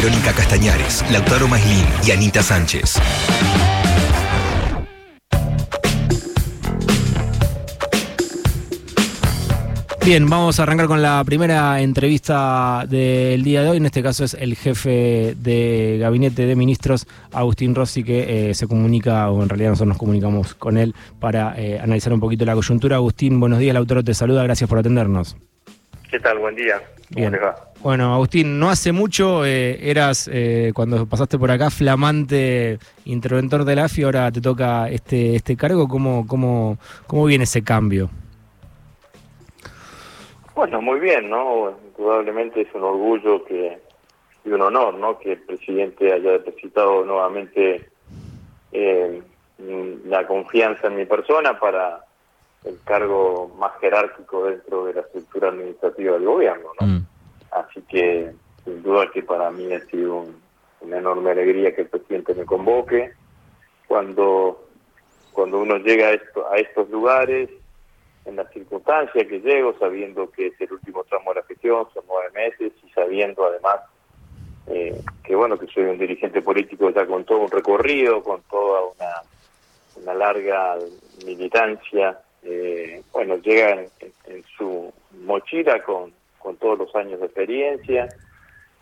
[0.00, 3.00] Verónica Castañares, Lautaro Maislin y Anita Sánchez.
[10.06, 13.78] Bien, vamos a arrancar con la primera entrevista del día de hoy.
[13.78, 18.68] En este caso es el jefe de gabinete de ministros, Agustín Rossi, que eh, se
[18.68, 22.54] comunica, o en realidad nosotros nos comunicamos con él para eh, analizar un poquito la
[22.54, 22.94] coyuntura.
[22.94, 25.36] Agustín, buenos días, Lautaro te saluda, gracias por atendernos.
[26.08, 26.38] ¿Qué tal?
[26.38, 26.80] Buen día.
[27.10, 27.36] Bien.
[27.82, 30.28] Bueno, Agustín, no hace mucho eh, eras,
[30.74, 35.86] cuando pasaste por acá, flamante interventor de la AFI, ahora te toca este, este cargo.
[35.86, 38.10] ¿Cómo, cómo, ¿Cómo viene ese cambio?
[40.56, 41.72] Bueno, muy bien, ¿no?
[41.96, 43.78] Indudablemente es un orgullo que
[44.44, 45.18] y un honor, ¿no?
[45.18, 47.90] Que el presidente haya depositado nuevamente
[48.72, 49.22] eh,
[50.06, 52.04] la confianza en mi persona para
[52.64, 56.86] el cargo más jerárquico dentro de la estructura administrativa del gobierno, ¿no?
[56.86, 57.06] Mm.
[57.60, 58.32] Así que
[58.64, 60.26] sin duda que para mí ha sido
[60.80, 63.12] una enorme alegría que el presidente me convoque.
[63.86, 64.64] Cuando
[65.32, 67.48] cuando uno llega a, esto, a estos lugares
[68.24, 72.02] en la circunstancia que llego, sabiendo que es el último tramo de la gestión, son
[72.08, 73.82] nueve meses, y sabiendo además
[74.66, 78.80] eh, que bueno, que soy un dirigente político ya con todo un recorrido, con toda
[78.82, 79.22] una,
[80.02, 80.76] una larga
[81.24, 84.92] militancia, eh, bueno, llega en, su
[85.24, 86.12] mochila con,
[86.48, 88.08] con todos los años de experiencia,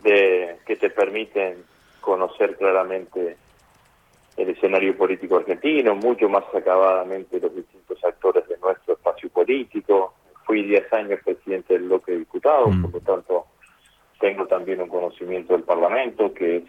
[0.01, 1.65] de que te permiten
[1.99, 3.35] conocer claramente
[4.37, 10.13] el escenario político argentino, mucho más acabadamente los distintos actores de nuestro espacio político.
[10.45, 12.81] Fui 10 años presidente del bloque de diputados, mm.
[12.83, 13.45] por lo tanto
[14.17, 16.63] tengo también un conocimiento del Parlamento que es,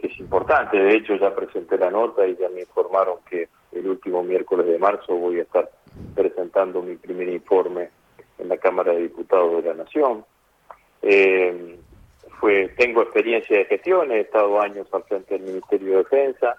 [0.00, 0.76] es importante.
[0.76, 4.76] De hecho, ya presenté la nota y ya me informaron que el último miércoles de
[4.76, 5.70] marzo voy a estar
[6.16, 7.99] presentando mi primer informe
[8.40, 10.24] en la Cámara de Diputados de la Nación.
[11.02, 11.78] Eh,
[12.40, 16.56] fue tengo experiencia de gestión, he estado años al frente del Ministerio de Defensa,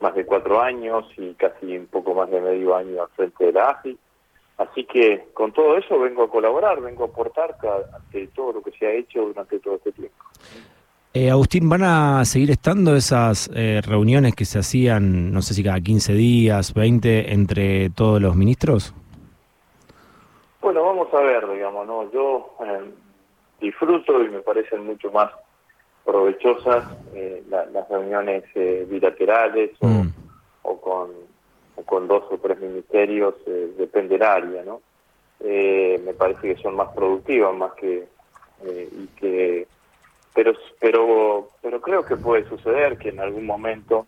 [0.00, 3.52] más de cuatro años y casi un poco más de medio año al frente de
[3.52, 3.98] la AFI.
[4.58, 7.56] Así que con todo eso vengo a colaborar, vengo a aportar
[7.94, 10.24] ante todo lo que se ha hecho durante todo este tiempo.
[11.12, 15.64] Eh, Agustín, ¿van a seguir estando esas eh, reuniones que se hacían, no sé si
[15.64, 18.94] cada 15 días, 20, entre todos los ministros?
[20.60, 22.10] Bueno, vamos a ver, digamos, ¿no?
[22.12, 22.90] Yo eh,
[23.60, 25.30] disfruto y me parecen mucho más
[26.04, 26.84] provechosas
[27.14, 30.12] eh, las reuniones eh, bilaterales o, mm.
[30.80, 31.10] con,
[31.84, 34.80] con dos o tres ministerios, eh, depende del área, ¿no?
[35.42, 38.06] me parece que son más productivas, más que...
[38.62, 39.66] y que
[40.34, 44.06] pero pero pero creo que puede suceder que en algún momento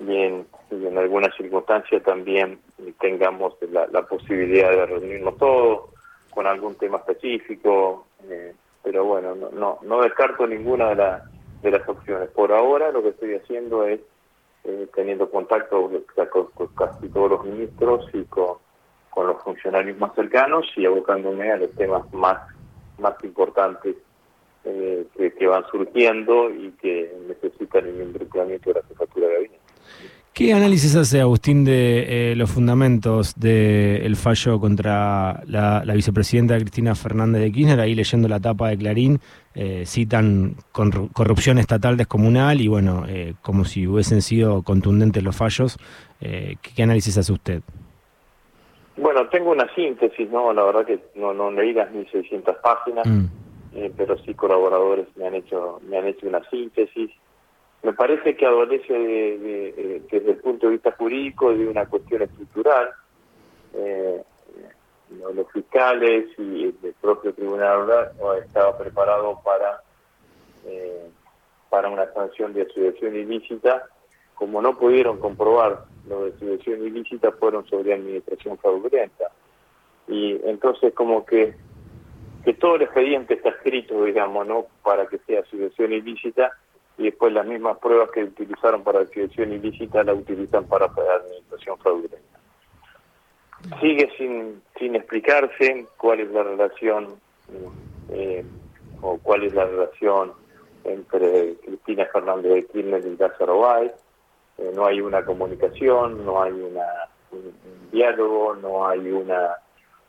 [0.00, 2.58] y en, en alguna circunstancia también
[3.00, 5.90] tengamos la, la posibilidad de reunirnos todos
[6.30, 8.54] con algún tema específico eh,
[8.86, 11.18] pero bueno, no, no, no descarto ninguna de,
[11.60, 12.30] de las opciones.
[12.30, 14.00] Por ahora lo que estoy haciendo es
[14.62, 15.90] eh, teniendo contacto
[16.30, 18.58] con, casi todos los ministros y con,
[19.10, 22.38] con los funcionarios más cercanos y abocándome a los temas más,
[22.98, 23.96] más importantes
[24.64, 29.60] eh, que, que, van surgiendo y que necesitan el involucramiento de la jefatura de gabinete.
[30.36, 37.40] ¿Qué análisis hace Agustín de eh, los fundamentos del fallo contra la, vicepresidenta Cristina Fernández
[37.40, 37.80] de Kirchner?
[37.80, 39.18] Ahí leyendo la tapa de Clarín,
[39.54, 45.78] eh, citan corrupción estatal descomunal y bueno, eh, como si hubiesen sido contundentes los fallos.
[46.20, 47.62] ¿qué, análisis hace usted?
[48.98, 50.52] Bueno, tengo una síntesis, ¿no?
[50.52, 53.24] La verdad que no, no leí las 1.600 páginas, mm.
[53.96, 57.10] pero sí colaboradores me han hecho, me han hecho una síntesis
[57.86, 62.90] me parece que adolece de, desde el punto de vista jurídico de una cuestión estructural.
[63.74, 64.24] Eh,
[65.32, 68.10] los fiscales y el propio tribunal
[68.44, 69.80] estaba preparado para
[70.66, 71.08] eh,
[71.70, 73.84] para una sanción de asociación ilícita.
[74.34, 79.30] Como no pudieron comprobar lo de asociación ilícita, fueron sobre administración fraudulenta.
[80.08, 81.54] Y entonces como que
[82.44, 84.66] que todo el expediente está escrito, digamos, ¿no?
[84.82, 86.50] Para que sea asociación ilícita
[86.98, 92.40] y después las mismas pruebas que utilizaron para adquisición ilícita la utilizan para administración fraudulenta.
[93.80, 97.16] Sigue sin, sin explicarse cuál es la relación
[98.10, 98.44] eh,
[99.02, 100.32] o cuál es la relación
[100.84, 103.92] entre Cristina Fernández de Kirchner y Lázaro Báez.
[104.58, 106.86] Eh, no hay una comunicación, no hay una,
[107.32, 107.52] un,
[107.90, 109.56] diálogo, no hay una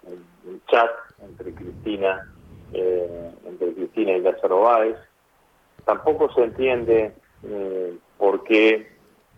[0.04, 0.92] un, chat
[1.22, 2.32] entre Cristina
[2.74, 4.98] eh, entre Cristina y Lázaro Báez
[5.88, 7.14] tampoco se entiende
[7.44, 8.88] eh, por qué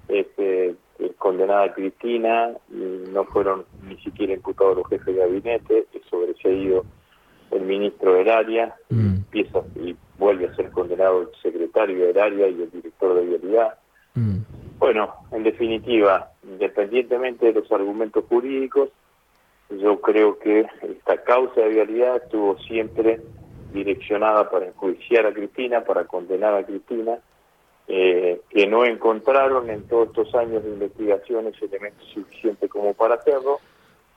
[0.08, 6.02] este, es condenada Cristina y no fueron ni siquiera imputados los jefes de gabinete, es
[6.10, 6.86] sobreseído
[7.52, 8.76] el ministro del área.
[8.90, 9.18] Mm.
[9.18, 13.78] empieza y vuelve a ser condenado el secretario del área y el director de vialidad.
[14.16, 14.40] Mm.
[14.80, 18.90] Bueno, en definitiva, independientemente de los argumentos jurídicos,
[19.70, 23.22] yo creo que esta causa de vialidad estuvo siempre
[23.72, 27.18] direccionada para enjuiciar a Cristina, para condenar a Cristina,
[27.88, 33.60] eh, que no encontraron en todos estos años de investigaciones elementos suficientes como para hacerlo,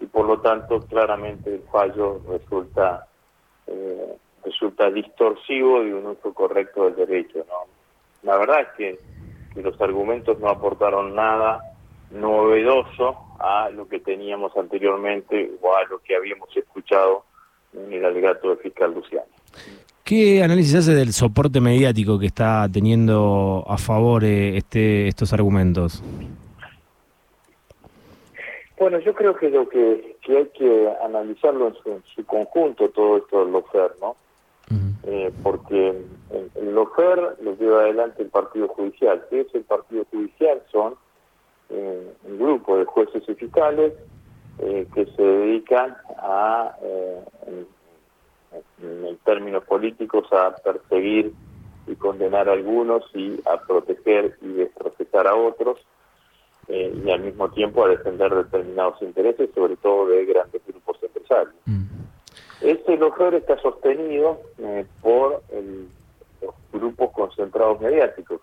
[0.00, 3.06] y por lo tanto claramente el fallo resulta
[3.66, 7.44] eh, resulta distorsivo de un uso correcto del derecho.
[8.22, 8.99] La verdad es que,
[9.54, 11.60] que los argumentos no aportaron nada
[12.10, 17.25] novedoso a lo que teníamos anteriormente o a lo que habíamos escuchado
[17.72, 19.26] en el alegato del fiscal Luciano.
[20.04, 26.02] ¿Qué análisis hace del soporte mediático que está teniendo a favor eh, este, estos argumentos?
[28.78, 33.52] Bueno, yo creo que lo que, hay que analizarlo en su, conjunto todo esto del
[33.52, 34.16] LOFER, ¿no?
[35.04, 36.02] Eh, porque
[36.56, 39.25] el, LOFER lo lleva adelante el Partido Judicial.
[39.31, 40.62] ¿Qué es el Partido Judicial?
[40.72, 40.94] Son
[41.70, 43.93] eh, un grupo de jueces y fiscales
[44.58, 46.76] eh, que se dedican a,
[47.46, 47.66] en,
[49.25, 51.32] términos políticos, a perseguir
[51.87, 55.78] y condenar a algunos y a proteger y desprocesar a otros
[56.69, 61.54] eh, y al mismo tiempo a defender determinados intereses, sobre todo de grandes grupos empresarios.
[61.66, 61.82] Mm.
[62.60, 65.43] Este logro está sostenido eh, por
[66.40, 68.40] los grupos concentrados mediáticos.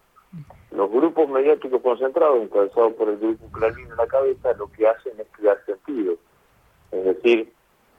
[0.71, 5.13] Los grupos mediáticos concentrados, encabezados por el grupo Clarín en la cabeza, lo que hacen
[5.17, 6.15] es crear sentido.
[6.91, 7.51] Es decir,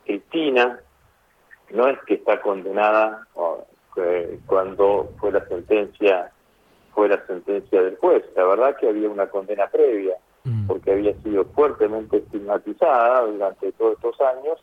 [0.05, 0.81] Cristina
[1.73, 3.27] no es que está condenada
[4.47, 6.33] cuando fue la sentencia
[6.95, 8.25] fue la sentencia del juez.
[8.37, 10.67] La verdad que había una condena previa, mm.
[10.67, 14.59] porque había sido fuertemente estigmatizada durante todos estos años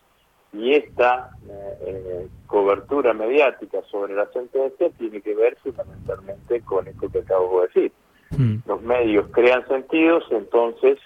[0.53, 7.09] y esta eh, eh, cobertura mediática sobre la sentencia tiene que ver fundamentalmente con esto
[7.09, 7.91] que acabo de decir.
[8.31, 8.57] Mm.
[8.65, 10.99] Los medios crean sentidos, entonces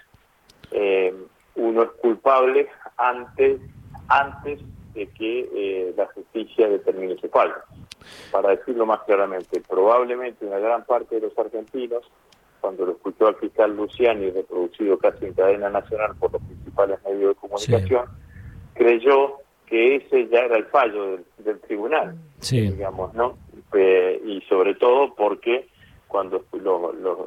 [0.70, 1.14] eh,
[1.54, 3.60] uno es culpable antes,
[4.08, 4.60] antes
[4.94, 7.64] de que la justicia determine su falta
[8.30, 12.02] para decirlo más claramente, probablemente una gran parte de los argentinos,
[12.60, 17.34] cuando lo escuchó al fiscal Luciani, reproducido casi en cadena nacional por los principales medios
[17.34, 18.06] de comunicación,
[18.74, 22.16] creyó que ese ya era el fallo del, tribunal,
[22.50, 23.36] digamos, ¿no?
[23.74, 25.68] y sobre todo porque
[26.08, 26.44] cuando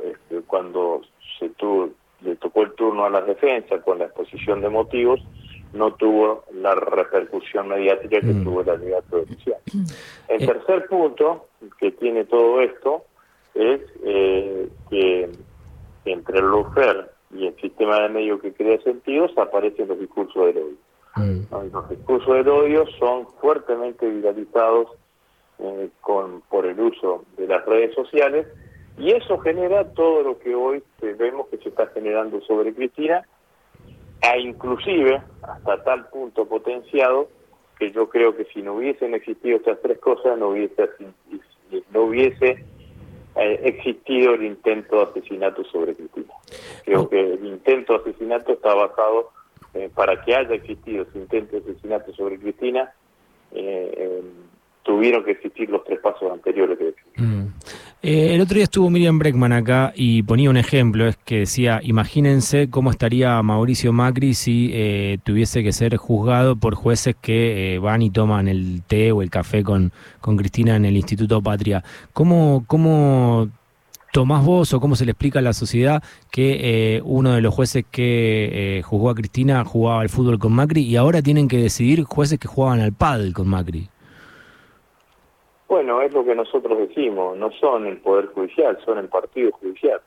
[0.03, 1.01] este, cuando
[1.39, 1.89] se tuvo,
[2.21, 5.19] le tocó el turno a la defensa con la exposición de motivos,
[5.75, 8.43] no tuvo la repercusión mediática que mm.
[8.43, 9.37] tuvo la alegato de
[10.27, 10.47] El eh.
[10.47, 13.03] tercer punto que tiene todo esto
[13.53, 15.29] es eh, que
[16.05, 20.57] entre el LUFER y el sistema de medios que crea sentidos aparecen los discursos del
[20.57, 20.77] odio.
[21.15, 21.73] Mm.
[21.73, 24.89] Los discursos del odio son fuertemente viralizados
[25.59, 28.47] eh, con, por el uso de las redes sociales
[28.97, 33.25] y eso genera todo lo que hoy vemos que se está generando sobre Cristina
[34.33, 37.29] e inclusive hasta tal punto potenciado
[37.77, 40.89] que yo creo que si no hubiesen existido estas tres cosas no hubiese
[41.91, 42.65] no hubiese
[43.35, 46.33] eh, existido el intento de asesinato sobre Cristina.
[46.85, 47.09] Creo oh.
[47.09, 49.31] que el intento de asesinato está basado
[49.73, 52.93] eh, para que haya existido ese intento de asesinato sobre Cristina
[53.51, 54.21] eh,
[54.83, 57.44] tuvieron que existir los tres pasos anteriores que mm.
[58.07, 61.79] Eh, el otro día estuvo Miriam Breckman acá y ponía un ejemplo, es que decía,
[61.81, 67.79] imagínense cómo estaría Mauricio Macri si eh, tuviese que ser juzgado por jueces que eh,
[67.79, 71.83] van y toman el té o el café con, con Cristina en el Instituto Patria.
[72.13, 73.49] ¿Cómo, cómo
[74.13, 77.85] tomás vos o cómo se le explica a la sociedad que uno de los jueces
[77.89, 82.37] que juzgó a Cristina jugaba al fútbol con Macri y ahora tienen que decidir jueces
[82.37, 83.89] que jugaban al pádel con Macri?
[85.67, 90.01] Bueno, es lo que nosotros decimos, no son el Poder Judicial, son el Partido Judicial.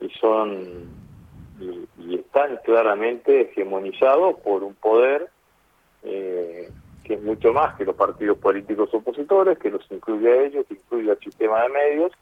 [0.00, 0.88] Y son
[1.60, 5.28] y, están claramente hegemonizados por un poder
[6.02, 6.68] eh,
[7.04, 10.74] que es mucho más que los partidos políticos opositores, que los incluye a ellos, que
[10.74, 12.12] incluye al sistema de medios,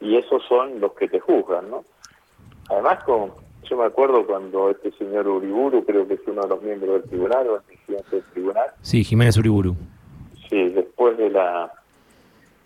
[0.00, 1.84] y esos son los que te juzgan, ¿no?
[2.70, 3.32] Además, con,
[3.64, 7.10] yo me acuerdo cuando este señor Uriburu, creo que es uno de los miembros del
[7.10, 8.66] tribunal, o el presidente del tribunal.
[8.82, 9.74] Sí, Jiménez Uriburu.
[10.48, 11.72] Sí, después de la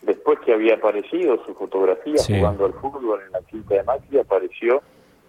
[0.03, 4.83] después que había aparecido su fotografía jugando al fútbol en la quinta de Macri, apareció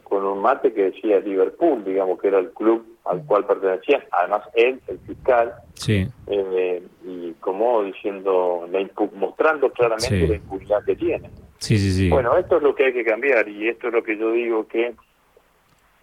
[0.03, 4.43] con un mate que decía Liverpool, digamos que era el club al cual pertenecía, además
[4.53, 6.07] él, el fiscal, sí.
[6.27, 11.29] eh, y como diciendo, la mostrando claramente la impunidad que tiene.
[11.57, 12.09] Sí, sí, sí.
[12.09, 14.67] Bueno, esto es lo que hay que cambiar y esto es lo que yo digo
[14.67, 14.93] que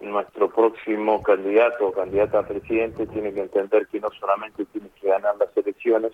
[0.01, 5.07] nuestro próximo candidato o candidata a presidente tiene que entender que no solamente tiene que
[5.07, 6.11] ganar las elecciones,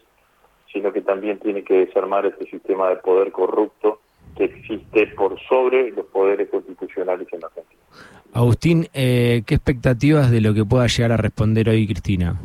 [0.77, 3.99] sino que también tiene que desarmar este sistema de poder corrupto
[4.35, 7.81] que existe por sobre los poderes constitucionales en Argentina.
[8.31, 12.39] Agustín, eh, ¿qué expectativas de lo que pueda llegar a responder hoy Cristina?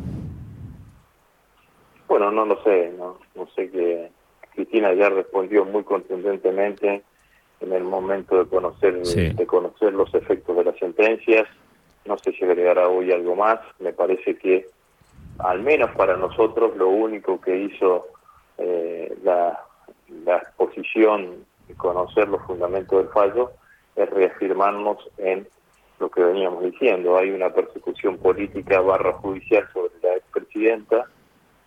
[2.07, 4.09] Bueno, no lo sé, no, no sé que
[4.55, 7.03] Cristina ya respondió muy contundentemente
[7.59, 11.47] en el momento de conocer de conocer los efectos de las sentencias.
[12.05, 13.59] No sé si agregará hoy algo más.
[13.79, 14.67] Me parece que
[15.37, 18.07] al menos para nosotros lo único que hizo
[18.57, 19.59] eh, la,
[20.25, 23.51] la exposición y conocer los fundamentos del fallo
[23.95, 25.47] es reafirmarnos en
[25.99, 27.17] lo que veníamos diciendo.
[27.17, 31.05] Hay una persecución política barra judicial sobre la expresidenta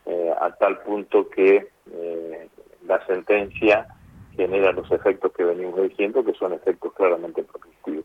[0.05, 2.49] eh, a tal punto que eh,
[2.87, 3.87] la sentencia
[4.37, 8.05] genera los efectos que venimos diciendo, que son efectos claramente productivos.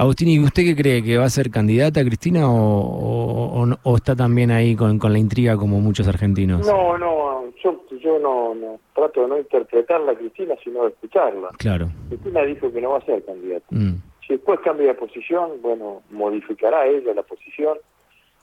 [0.00, 1.02] Agustín, ¿y usted qué cree?
[1.02, 5.58] ¿Que va a ser candidata Cristina o, o, está también ahí con, con, la intriga
[5.58, 6.66] como muchos argentinos?
[6.66, 11.50] No, no, yo, yo no, no, trato de no interpretarla a Cristina, sino de escucharla.
[11.58, 11.90] Claro.
[12.08, 13.66] Cristina dijo que no va a ser candidata.
[13.68, 13.96] Mm.
[14.26, 17.76] Si después cambia de posición, bueno, modificará ella la posición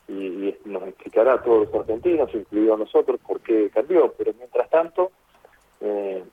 [0.08, 4.14] y, nos explicará a todos los argentinos, incluido a nosotros, por qué cambió.
[4.16, 5.10] Pero mientras tanto,
[5.82, 6.24] eh,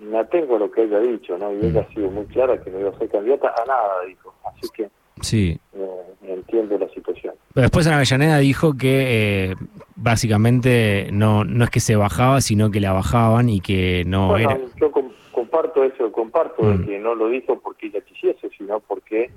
[0.00, 1.52] me atengo a lo que ella ha dicho, ¿no?
[1.52, 4.34] Y ella ha sido muy clara que no iba a ser candidata a nada, dijo.
[4.44, 4.88] Así que
[5.20, 5.58] sí.
[5.74, 7.34] Eh, entiendo la situación.
[7.54, 9.54] Pero después Ana Avellaneda dijo que eh,
[9.96, 14.58] básicamente no no es que se bajaba, sino que la bajaban y que no era...
[14.80, 14.90] Yo
[15.32, 16.86] comparto eso, comparto de mm.
[16.86, 19.30] que no lo dijo porque ella quisiese, sino porque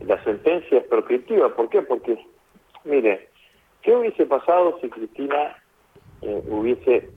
[0.00, 1.54] la sentencia es prescriptiva.
[1.54, 1.82] ¿Por qué?
[1.82, 2.18] Porque,
[2.84, 3.28] mire,
[3.82, 5.56] ¿qué hubiese pasado si Cristina
[6.22, 7.10] eh, hubiese,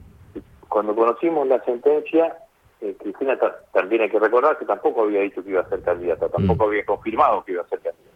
[0.69, 2.35] cuando conocimos la sentencia,
[2.81, 3.37] eh, Cristina
[3.71, 6.67] también hay que recordar que tampoco había dicho que iba a ser candidata, tampoco mm.
[6.67, 8.15] había confirmado que iba a ser candidata.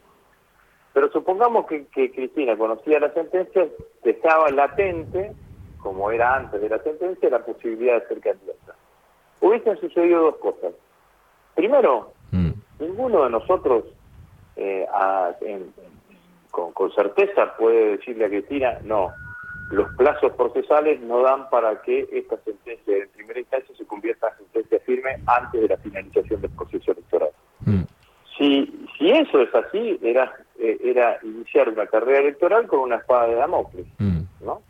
[0.94, 3.68] Pero supongamos que, Cristina conocía la sentencia,
[4.04, 5.32] dejaba latente,
[5.82, 8.76] como era antes de la sentencia, la posibilidad de ser candidata.
[9.40, 10.74] Hubiesen sucedido dos cosas.
[11.56, 12.52] Primero, mm.
[12.80, 13.86] ninguno de nosotros
[14.58, 14.86] eh,
[16.52, 19.14] con, con certeza puede decirle a Cristina, no,
[19.72, 24.46] los plazos procesales no dan para que esta sentencia en primera instancia se convierta en
[24.46, 27.30] sentencia firme antes de la finalización del proceso electoral.
[27.62, 27.82] Mm.
[28.38, 33.28] Si, si eso es así, era, eh, era iniciar una carrera electoral con una espada
[33.28, 34.20] de Damocles, mm.
[34.42, 34.62] ¿no?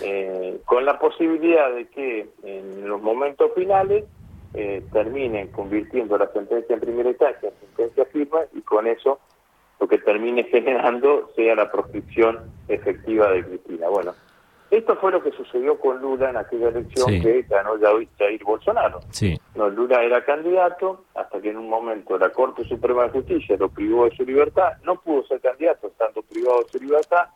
[0.00, 4.04] Eh, con la posibilidad de que en los momentos finales
[4.54, 9.18] eh, terminen convirtiendo la sentencia en primera instancia en sentencia firme y con eso
[9.80, 12.38] lo que termine generando sea la proscripción
[12.68, 13.88] efectiva de Cristina.
[13.88, 14.14] Bueno,
[14.70, 17.74] esto fue lo que sucedió con Lula en aquella elección que ganó
[18.18, 19.00] Jair Bolsonaro.
[19.54, 23.68] No, Lula era candidato hasta que en un momento la Corte Suprema de Justicia lo
[23.68, 27.26] privó de su libertad, no pudo ser candidato estando privado de su libertad,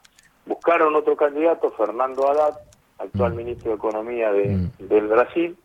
[0.45, 2.59] buscaron otro candidato, Fernando Haddad,
[2.99, 3.37] actual mm.
[3.37, 4.89] ministro de Economía de, mm.
[4.89, 5.57] del Brasil,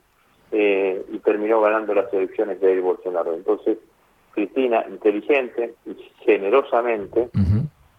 [0.52, 3.34] eh, y terminó ganando las elecciones de Jair Bolsonaro.
[3.34, 3.80] Entonces,
[4.34, 7.30] Cristina, inteligente y generosamente,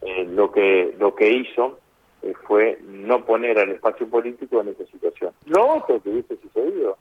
[0.02, 1.80] eh, lo que lo que hizo
[2.22, 5.32] eh, fue no poner al espacio político en esa situación.
[5.46, 6.96] Lo otro que hubiese sucedido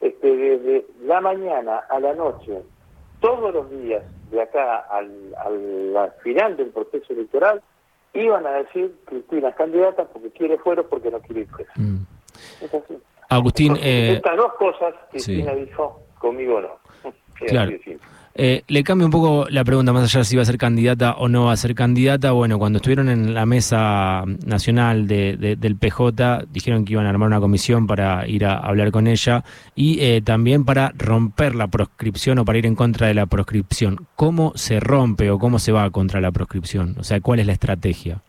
[0.00, 2.62] es que desde la mañana a la noche,
[3.20, 7.62] todos los días, de acá al, al, final del proceso electoral,
[8.12, 11.72] iban a decir Cristina es candidata porque quiere fuera porque no quiere ir fuera.
[11.76, 12.06] Mm.
[12.60, 12.98] Es así.
[13.28, 16.78] Agustín, eh, estas dos cosas Cristina dijo, conmigo no.
[17.34, 17.72] claro.
[18.36, 21.12] Eh, le cambio un poco la pregunta, más allá de si va a ser candidata
[21.18, 22.32] o no va a ser candidata.
[22.32, 27.28] Bueno, cuando estuvieron en la mesa nacional de, del PJ, dijeron que iban a armar
[27.28, 29.44] una comisión para ir a hablar con ella
[29.76, 34.06] y eh, también para romper la proscripción o para ir en contra de la proscripción.
[34.16, 36.96] ¿Cómo se rompe o cómo se va contra la proscripción?
[36.98, 38.20] O sea, ¿cuál es la estrategia?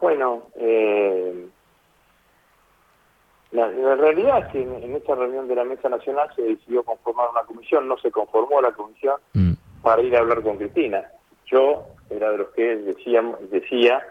[0.00, 1.37] Bueno, eh,
[3.50, 7.42] la, realidad es que en, esta reunión de la Mesa Nacional se decidió conformar una
[7.42, 9.52] comisión, no se conformó la comisión mm.
[9.82, 11.04] para ir a hablar con Cristina.
[11.46, 14.02] Yo era de los que decía, decía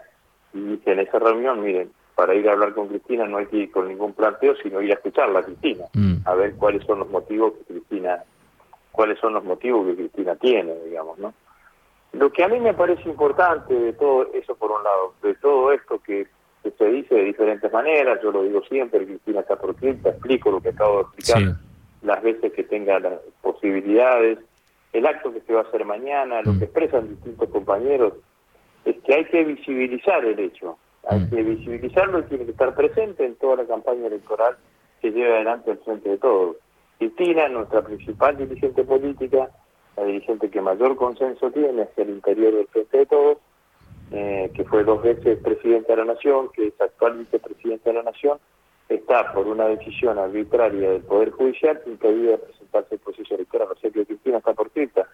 [0.52, 3.58] y dije en esa reunión, miren, para ir a hablar con Cristina no hay que
[3.58, 6.16] ir con ningún planteo, sino ir a escucharla a Cristina, mm.
[6.24, 8.24] a ver cuáles son los motivos que Cristina,
[8.90, 11.32] cuáles son los motivos que Cristina tiene, digamos, ¿no?
[12.12, 15.70] Lo que a mí me parece importante de todo eso por un lado, de todo
[15.72, 16.26] esto que
[16.62, 20.60] que se dice de diferentes maneras, yo lo digo siempre, Cristina está proscripta, explico lo
[20.60, 21.56] que acabo de explicar
[22.02, 24.38] las veces que tenga las posibilidades,
[24.92, 26.58] el acto que se va a hacer mañana, lo mm.
[26.58, 28.14] que expresan distintos compañeros,
[28.84, 31.30] es que hay que visibilizar el hecho, hay mm.
[31.30, 34.56] que visibilizarlo y tiene que estar presente en toda la campaña electoral
[35.00, 36.56] que lleva adelante el frente de todos.
[36.98, 39.50] Cristina, nuestra principal dirigente política,
[39.96, 43.38] la dirigente que mayor consenso tiene hacia el interior del frente de todos,
[44.10, 48.02] eh, que fue dos veces presidente de la Nación, que es actual vicepresidente de la
[48.02, 48.38] Nación,
[48.88, 53.68] está por una decisión arbitraria del Poder Judicial impedida de presentarse el proceso electoral.
[53.70, 55.06] O sea que Cristina está proscripta.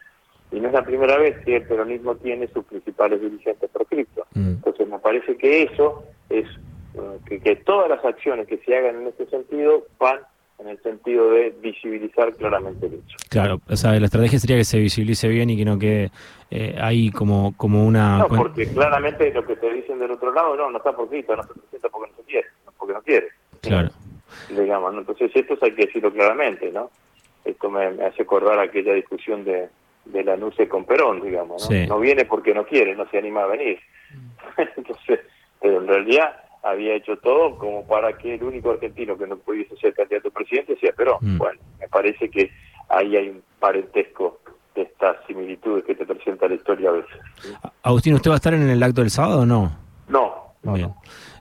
[0.53, 4.27] Y no es la primera vez que el peronismo tiene sus principales dirigentes proscriptos.
[4.35, 4.49] Mm.
[4.51, 6.47] Entonces me parece que eso es,
[6.95, 10.21] eh, que todas las acciones que se hagan en este sentido van
[10.59, 13.17] en el sentido de visibilizar claramente el hecho.
[13.29, 16.11] Claro, o sea, la estrategia sería que se visibilice bien y que no quede
[16.51, 18.19] eh, ahí como, como una...
[18.19, 21.37] No, porque claramente lo que te dicen del otro lado, no, no está por Cristo,
[21.37, 23.29] no se presenta porque no se quiere, porque no quiere.
[23.61, 23.89] Claro.
[24.49, 25.01] Digamos, ¿no?
[25.01, 26.91] entonces esto hay que decirlo claramente, ¿no?
[27.45, 29.69] Esto me, hace acordar aquella discusión de,
[30.05, 31.87] de la NUCE con Perón, digamos, ¿no?
[31.87, 33.79] No viene porque no quiere, no se anima a venir.
[34.77, 35.21] entonces,
[35.61, 39.77] pero en realidad había hecho todo como para que el único argentino que no pudiese
[39.77, 41.19] ser candidato a presidente sea Perón.
[41.21, 41.39] Mm.
[41.39, 42.51] Bueno, me parece que
[42.89, 44.41] ahí hay un parentesco
[44.75, 47.17] de estas similitudes que te presenta la historia a veces.
[47.83, 49.77] Agustín, ¿usted va a estar en el acto del sábado o no?
[50.09, 50.97] No, no.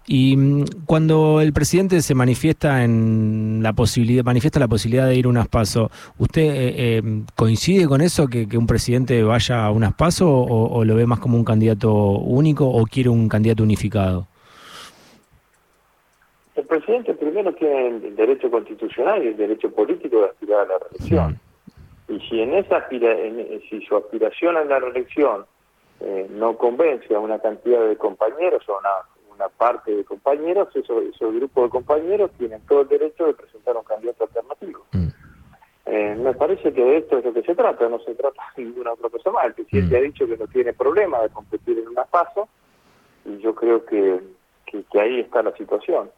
[0.06, 5.26] Y mm, cuando el presidente se manifiesta en la posibilidad, manifiesta la posibilidad de ir
[5.26, 9.94] a unas pasos, ¿usted eh, eh, coincide con eso que, un presidente vaya a unas
[9.94, 14.28] pasos o, lo ve más como un candidato único o quiere un candidato unificado?
[16.64, 20.80] El presidente primero tiene el derecho constitucional y el derecho político de aspirar a la
[20.80, 21.38] reelección.
[22.08, 23.14] Y si en esa aspira,
[23.70, 25.46] si su aspiración a la reelección
[26.00, 31.02] eh, no convence a una cantidad de compañeros o una, una parte de compañeros, eso,
[31.02, 34.86] ese grupo de compañeros tienen todo el derecho de presentar un candidato alternativo.
[34.94, 35.08] Mm.
[35.86, 38.64] Eh, me parece que de esto es lo que se trata, no se trata de
[38.64, 39.48] ninguna otra cosa más.
[39.48, 40.00] El presidente mm.
[40.00, 42.48] ha dicho que no tiene problema de competir en una paso
[43.26, 44.22] y yo creo que,
[44.66, 46.10] que ahí está la situación.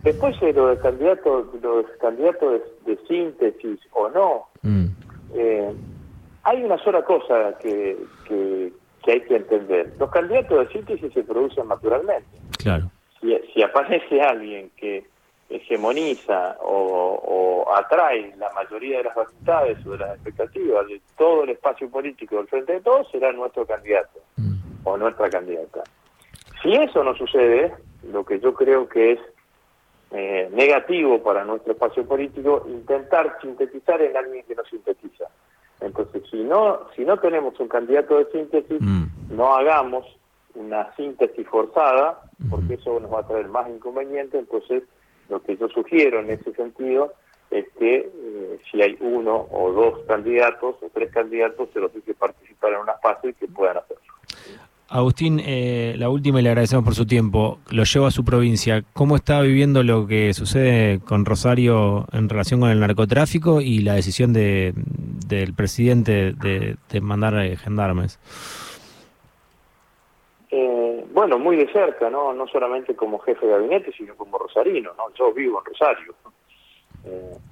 [0.00, 4.86] Después de lo de candidatos, los candidatos de, síntesis o no, mm.
[5.34, 5.74] eh,
[6.44, 8.72] hay una sola cosa que, que,
[9.10, 9.92] hay que entender.
[9.98, 12.38] Los candidatos de síntesis se producen naturalmente.
[12.58, 12.90] Claro.
[13.20, 15.04] Si, aparece alguien que
[15.50, 21.50] hegemoniza o, atrae la mayoría de las voluntades o de las expectativas de todo el
[21.50, 24.54] espacio político del frente de todos, será nuestro candidato mm.
[24.84, 25.82] o nuestra candidata.
[26.62, 27.74] Si eso no sucede,
[28.10, 29.20] lo que yo creo que es
[30.10, 35.24] eh, negativo para nuestro espacio político intentar sintetizar en alguien que no sintetiza.
[35.80, 39.36] Entonces, si no, si no tenemos un candidato de síntesis, mm.
[39.36, 40.06] no hagamos
[40.54, 44.40] una síntesis forzada, porque eso nos va a traer más inconvenientes.
[44.40, 44.82] Entonces,
[45.28, 47.12] lo que yo sugiero en ese sentido
[47.50, 52.14] es que eh, si hay uno o dos candidatos o tres candidatos, se los que
[52.14, 54.17] participar en una fase y que puedan hacerlo.
[54.90, 57.58] Agustín, eh, la última y le agradecemos por su tiempo.
[57.70, 58.82] Lo llevo a su provincia.
[58.94, 63.94] ¿Cómo está viviendo lo que sucede con Rosario en relación con el narcotráfico y la
[63.94, 68.18] decisión de, del presidente de, mandar eh, gendarmes?
[70.50, 72.32] Eh, bueno, muy de cerca, ¿no?
[72.32, 75.12] No solamente como jefe de gabinete, sino como rosarino, ¿no?
[75.18, 76.14] Yo vivo en Rosario.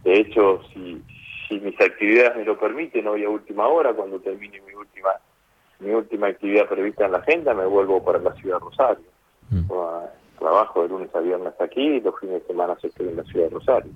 [0.04, 1.02] de hecho, si,
[1.46, 5.10] si mis actividades me lo permiten, hoy a última hora, cuando termine mi última
[5.80, 9.04] mi última actividad prevista en la agenda, me vuelvo para la ciudad de Rosario.
[9.50, 9.68] Mm.
[10.38, 13.46] Trabajo de lunes a viernes aquí y los fines de semana estoy en la ciudad
[13.46, 13.92] de Rosario.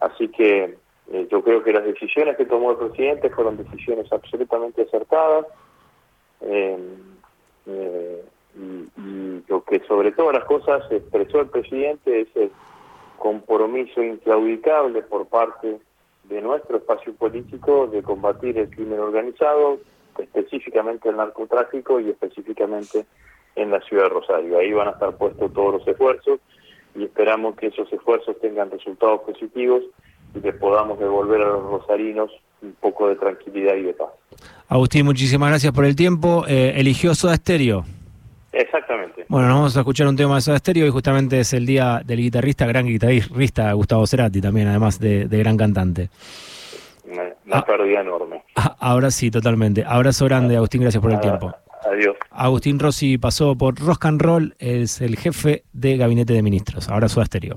[0.00, 0.76] Así que
[1.10, 5.46] eh, yo creo que las decisiones que tomó el presidente fueron decisiones absolutamente acertadas.
[6.40, 6.78] Eh,
[7.66, 8.24] eh,
[8.56, 12.50] y, lo que sobre todas las cosas expresó el presidente es el
[13.18, 15.78] compromiso inclaudicable por parte
[16.24, 19.78] de nuestro espacio político de combatir el crimen organizado,
[20.18, 23.06] específicamente el narcotráfico y específicamente
[23.56, 24.58] en la ciudad de Rosario.
[24.58, 26.40] Ahí van a estar puestos todos los esfuerzos
[26.94, 29.82] y esperamos que esos esfuerzos tengan resultados positivos
[30.34, 32.30] y que podamos devolver a los rosarinos
[32.62, 34.10] un poco de tranquilidad y de paz.
[34.68, 36.44] Agustín, muchísimas gracias por el tiempo.
[36.48, 37.84] Eh, ¿Eligió Soda Stereo?
[38.52, 39.24] Exactamente.
[39.28, 42.02] Bueno, nos vamos a escuchar un tema de Soda Stereo y justamente es el día
[42.04, 46.10] del guitarrista, gran guitarrista Gustavo Cerati también, además de gran cantante.
[47.12, 47.64] Una ah.
[47.64, 48.42] pérdida enorme.
[48.56, 49.84] Ah, ahora sí, totalmente.
[49.86, 51.52] Abrazo grande, Agustín, gracias por el tiempo.
[51.84, 52.16] Adiós.
[52.30, 56.88] Agustín Rossi pasó por Rock and Roll, es el jefe de gabinete de ministros.
[56.88, 57.56] Ahora su Asterio.